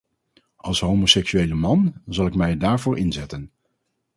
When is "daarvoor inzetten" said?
2.57-3.51